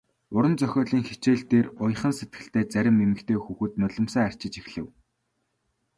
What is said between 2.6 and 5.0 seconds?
зарим эмэгтэй хүүхэд нулимсаа арчиж эхлэв.